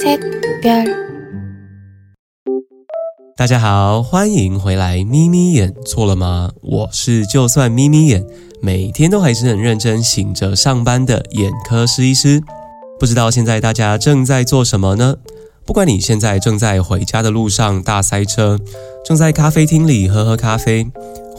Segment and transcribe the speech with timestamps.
[0.00, 0.20] 셋
[0.62, 0.86] 별
[3.36, 5.02] 大家好，欢迎回来。
[5.02, 6.52] 眯眯眼错了吗？
[6.62, 8.24] 我是就算眯眯眼，
[8.62, 12.40] 每天都还是很认真醒着上班的眼科师医师。
[13.00, 15.16] 不知道现在大家正在做什么呢？
[15.66, 18.58] 不管你现在正在回家的路上大塞车，
[19.04, 20.86] 正在咖啡厅里喝喝咖啡，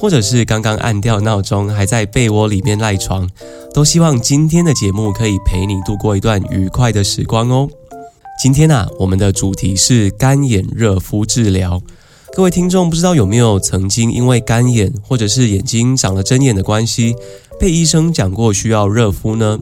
[0.02, 3.29] 或者是刚刚按掉闹钟还在被窝里面赖床，
[3.71, 7.70] 都希望今天的节目可以陪你度过一段愉快的时光哦。
[8.41, 11.79] 今天啊，我们的主题是干眼热敷治疗。
[12.34, 17.13] 各位听众，不知道有没有曾经因为干眼或者是眼睛长了针眼的关系，
[17.59, 19.59] 被医生讲过需要热敷呢？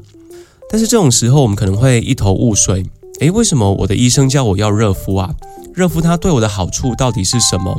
[0.71, 2.85] 但是这种时候，我们可能会一头雾水。
[3.19, 5.35] 诶，为什么我的医生叫我要热敷啊？
[5.73, 7.77] 热敷它对我的好处到底是什么？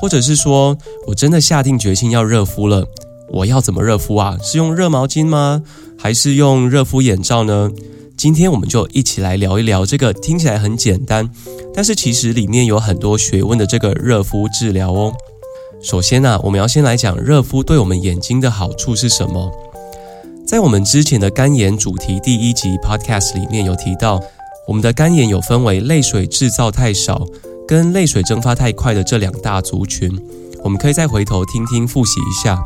[0.00, 2.86] 或者是说我真的下定决心要热敷了，
[3.30, 4.38] 我要怎么热敷啊？
[4.42, 5.62] 是用热毛巾吗？
[5.98, 7.70] 还是用热敷眼罩呢？
[8.16, 11.30] 今天我们就一起来聊一聊这个听起来很简单，
[11.74, 15.12] 但是其实里面有很多学问的这个热敷治疗哦。
[15.82, 19.50] 首先呢，我们要先来讲热敷对我们眼睛的好处是什么。
[20.46, 24.20] 在我们之前的干眼主题第一集 podcast 里面有提到，
[24.66, 27.26] 我们的干眼有分为泪水制造太少
[27.70, 30.10] 跟泪水蒸发太快的这两大族群，
[30.64, 32.60] 我们可以再回头听听复习一下。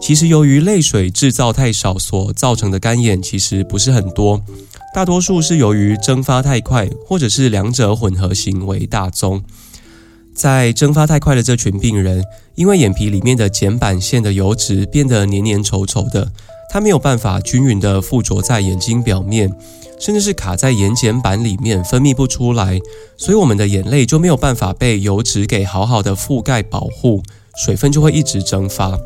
[0.00, 4.42] 其实，由于泪水制造太少所造成的干眼，其实不是很多，
[4.92, 9.40] 大多数是由于蒸发太快，或者是两者混合型为大宗。
[10.34, 12.24] 在蒸发太快的这群病人，
[12.56, 16.32] 因为眼皮里面的睑板腺的油脂变得黏黏稠稠的，
[16.68, 19.52] 它没有办法均匀的附着在眼睛表面，
[19.98, 22.80] 甚至是卡在眼睑板里面分泌不出来，
[23.16, 27.22] 所以我们的眼泪就没有办法被油脂给好好的覆盖保护，
[27.64, 28.98] 水分就会一直蒸发。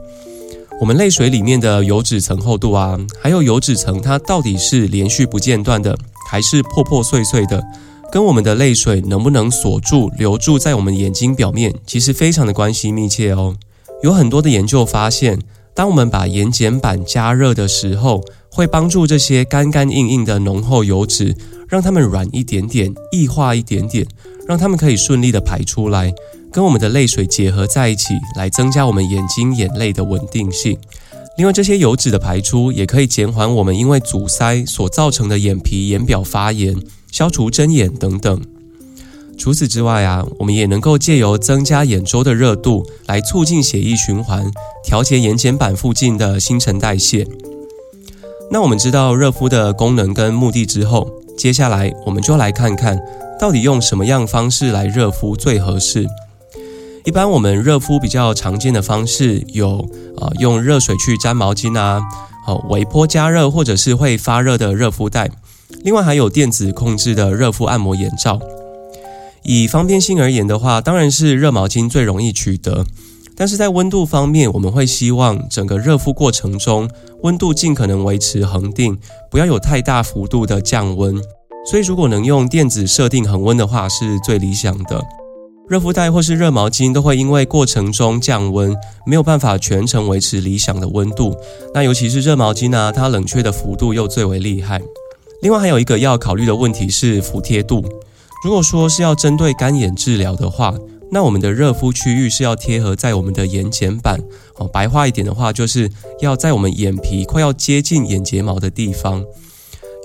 [0.80, 5.96] 我们泪水里面的油脂层厚度啊，还有油脂层它到底是连续不间断的，
[6.28, 7.62] 还是破破碎碎的，
[8.10, 13.56] 跟我们的泪水能不能锁住留住在我们眼睛表面，其实非常的关系密切哦。
[14.02, 15.38] 有很多的研究发现，
[15.72, 18.24] 当我们把眼睑板加热的时候，
[18.54, 21.34] 会帮助这些干干硬硬的浓厚油脂，
[21.66, 24.06] 让它们软一点点，异化一点点，
[24.46, 26.12] 让它们可以顺利的排出来。
[26.52, 30.76] 跟我们的泪水结合在一起，来增加我们眼睛眼泪的稳定性。
[31.38, 36.76] 另外，这些油脂的排出也可以减缓我们因为阻塞所造成的眼皮、眼表发炎，
[37.10, 38.38] 消除针眼等等。
[39.38, 44.44] 除此之外啊，我们也能够借由增加眼周的热度，来促进血液循环，
[44.84, 47.26] 调节眼睑板附近的新陈代谢。
[48.52, 53.00] 那我们知道热敷的功能跟目的之后，接下来我们就来看看
[53.40, 56.06] 到底用什么样方式来热敷最合适。
[57.06, 62.02] 一般我们热敷比较常见的方式有，呃，用热水去沾毛巾啊，
[62.44, 65.30] 好微波加热或者是会发热的热敷袋，
[65.82, 68.38] 另外还有电子控制的热敷按摩眼罩。
[69.44, 72.84] 以方便性而言的话，当然是热毛巾最容易取得，
[73.42, 76.88] 但是在温度方面，我们会希望整个热敷过程中
[77.24, 78.96] 温度尽可能维持恒定，
[79.32, 81.20] 不要有太大幅度的降温。
[81.68, 85.02] 所以如果能用电子设定恒温的话，是最理想的。
[85.68, 88.72] 热敷袋或是热毛巾都会因为过程中降温，
[89.04, 91.34] 没有办法全程维持理想的温度。
[91.74, 94.80] 那尤其是热毛巾呢，它冷却的幅度又最为厉害。
[95.40, 97.84] 另外还有一个要考虑的问题是服帖度。
[98.44, 100.72] 如果说是要针对干眼治疗的话，
[101.12, 104.18] 那我们的热敷区域是要贴合在我们的眼睑板。
[104.56, 105.90] 哦，白话一点的话，就是
[106.20, 109.22] 要在我们眼皮快要接近眼睫毛的地方。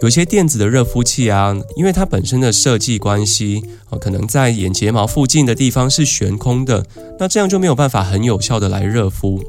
[0.01, 6.85] 有些电子的热敷器啊，因为它本身的设计关系，哦，可能在眼睫毛附近的地方是悬空的，
[7.17, 9.41] 那这样就没有办法很有效的来热敷。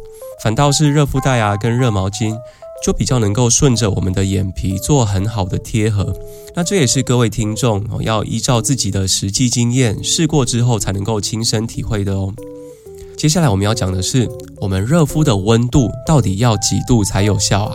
[0.43, 2.35] 反倒是热敷袋啊跟热毛巾，
[2.85, 6.15] 就比较能够顺着我们的眼皮做很好的贴合。
[6.55, 12.33] 那这也是各位听众要依照自己的实际经验试过之后才能够亲身体会的哦。
[13.17, 14.29] 接下来我们要讲的是，
[14.61, 17.75] 我们热敷的温度到底要几度才有效啊？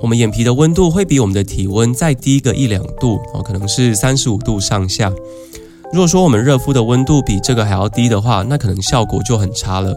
[0.00, 5.12] 我们眼皮的温度会比我们的体温再低个一两度哦，可能是三十五度上下。
[5.92, 9.94] 如果说我们热敷的温度比这个还要低的话，那可能效果就很差了。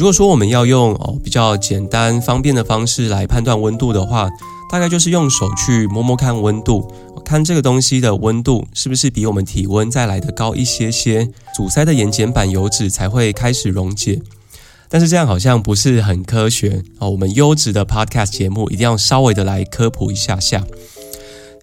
[0.00, 4.30] 如果说我们要用哦比较简单方便的方式来判断温度的话，
[4.72, 6.90] 大概就是用手去摸摸看温度，
[7.22, 14.22] 看这个东西的温度是不是比我们体温再来的高一些些，阻塞的眼睑板油脂才会开始溶解。
[14.88, 17.10] 但是这样好像不是很科学哦。
[17.10, 20.64] 我们优质的 podcast 节目一定要稍微的来科普一下下。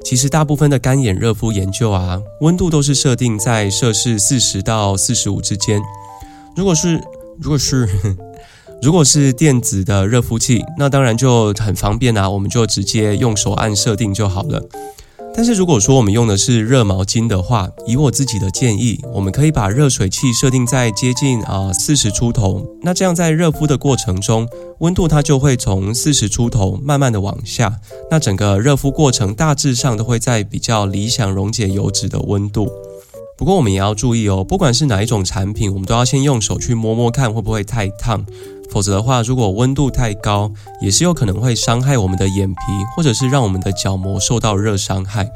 [0.06, 5.82] 其实大部分的干眼热敷研究啊，温度都是设定在摄氏四十到四十五之间。
[6.56, 7.02] 如果是
[7.40, 7.88] 如果是
[8.82, 14.62] 如果是电子的热敷器，那当然就很方便啊，我们就直接用手按设定就好了。
[15.36, 24.48] 但是如果说我们用的是热毛巾的话，以我自己的建议，我们可以把热水器设定在接近啊四十出头，那这样在热敷的过程中，
[24.80, 32.70] 温度它就会从四十出头慢慢的往下，那整个热敷过程大致上都会在比较理想溶解油脂的温度。
[33.38, 38.26] 不过我们也要注意哦，不管是哪一种产品，我们都要先用手去摸摸看会不会太烫，
[38.72, 42.56] 否则的话，如果温度太高，也是有可能会伤害我们的眼皮，
[42.96, 45.30] 或者是让我们的角膜受到热伤害。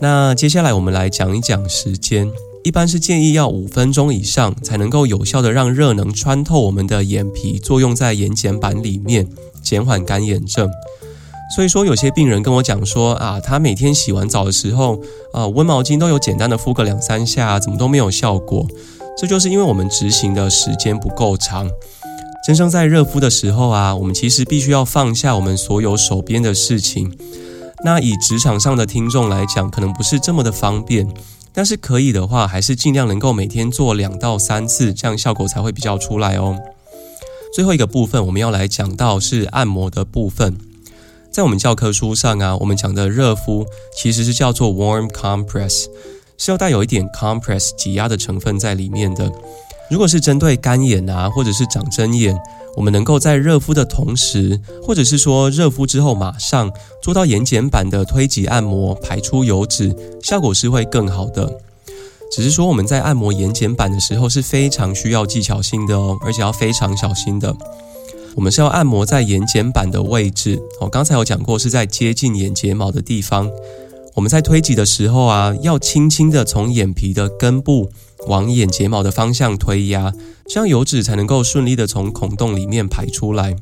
[0.00, 2.30] 那接下来我们来讲一讲时间，
[2.62, 9.26] 一般是建议要五分钟以上才能够有效的让热能穿透我们的眼皮，作用在眼睑板里面，
[9.62, 10.70] 减缓干眼症。
[11.54, 15.00] 所以说，有些病人跟我讲说啊，他每天洗完澡的时候，
[15.32, 18.66] 啊，温毛巾都有简单的敷个两三下，怎么都没有效果。
[19.16, 21.70] 这就是因为我们执行的时间不够长。
[22.46, 27.12] 真正在热敷的时候啊，我们其实必须要放下我们所有手边的事情。
[27.84, 31.12] 那以职场上的听众来讲，可能不是这么的方便，
[31.52, 36.56] 但是可以的话，还是尽量能够每天做两到三次，这样效果才会比较出来哦。
[37.52, 40.56] 最后一个部分，我们要来讲到是按摩的部分。
[41.32, 43.66] 在我们教科书上啊，我们讲的热敷
[43.96, 45.86] 其实是叫做 warm compress，
[46.38, 49.32] 是要带有一点 compress 挤压的成分在里面的。
[49.90, 52.36] 如果是针对干眼啊，或者是长针眼，
[52.76, 56.70] 我们能够在热敷的同时，或者是说热敷之后马上
[57.02, 61.60] 做到眼睑板的推挤按摩，排出油脂，效果是会更好的。
[62.32, 67.54] 只是说我们在按摩眼睑板的时候是非常需要技巧性的哦，而且要非常小心的。
[68.34, 73.48] 我们是要按摩在眼睑板的位置，我刚才有讲过是在接近眼睫毛的地方。
[74.14, 77.88] 我们在推挤的时候啊，要轻轻的从眼皮的根部
[78.26, 80.12] 往眼睫毛的方向推压，
[80.48, 83.56] 这样油脂才能够顺利的从孔洞里面排出来。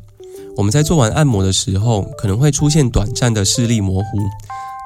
[0.57, 4.07] 我们在做完按摩的时候，可能会出现短暂的视力模糊。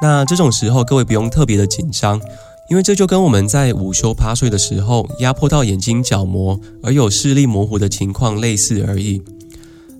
[0.00, 2.20] 那这种时候，各位不用特别的紧张，
[2.70, 9.22] 因为这就跟我们在午休趴睡的时候压迫到眼睛角膜而有视力模糊的情况类似而已。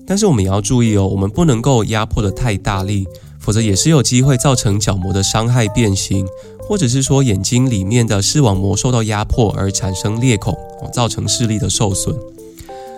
[0.07, 3.05] 但是我们也要注意哦，我们不能够压迫的太大力，
[3.37, 6.25] 否则也是有机会造成角膜的伤害变形，
[6.69, 10.55] 或者是说眼睛里面的视网膜受到压迫而产生裂孔，
[10.93, 12.15] 造成视力的受损。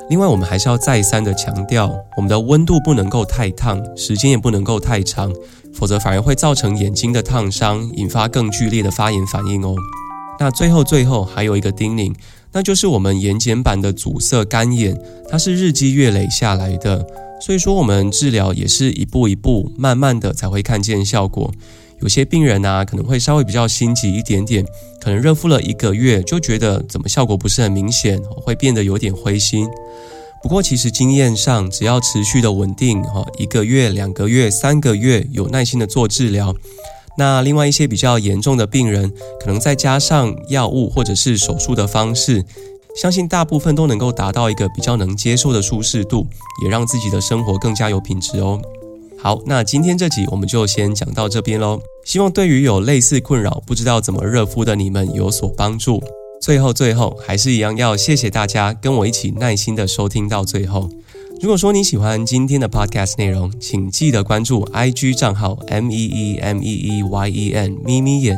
[0.10, 5.34] 另外，我们还是要再三的强调，我们的温度不能够太烫，时间也不能够太长，
[5.74, 9.74] 否则反而会造成眼睛的烫伤，引发更剧烈的发炎反应哦。
[10.38, 12.14] 那最后最后还有一个叮咛。
[12.52, 17.08] 那就是我们眼睑板的阻塞干眼，它是日积月累下来的，
[17.40, 21.54] 所以说我们治疗也是一步一步慢慢的才会看见效果。
[22.02, 24.66] 有些病人啊可能会稍微比较心急一点点，
[25.00, 29.68] 可能热敷了一个月就觉得怎么效果不是很明显，会变得有点灰心。
[30.42, 36.56] 不过其实经验上，只要持续的稳定哈，一个月、两个月、三个月，有耐心的做治疗。
[37.18, 42.44] 那另外一些比较严重的病人，可能再加上药物或者是手术的方式，
[42.96, 46.26] 相信大部分都能够达到一个比较能接受的舒适度，
[46.64, 48.60] 也让自己的生活更加有品质哦。
[49.24, 51.80] 好，那今天这集我们就先讲到这边喽。
[52.04, 56.02] 希望对于有类似困扰不知道怎么热敷的你们有所帮助。
[56.42, 60.90] 最后最后还是一样要谢谢大家跟我一起耐心的收听到最后。
[61.40, 68.36] 如果说你喜欢今天的 podcast 内容，请记得关注 IG 账号 M E E M E E Y E N 咪咪眼，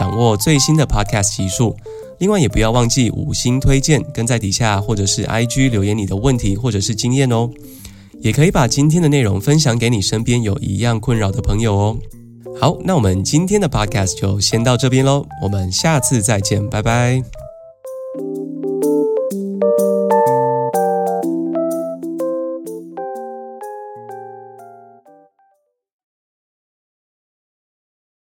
[0.00, 1.76] 掌握最新的 podcast 集数。
[2.18, 7.48] 另外也不要忘记五星推荐，跟在底下或者是 IG 留言你的问题或者是经验哦。
[8.20, 11.96] 也可以把今天的内容分享给你身边有一样困扰的朋友哦。
[12.60, 17.43] 好，那我们今天的 podcast 就先到这边喽，我们下次再见，拜拜。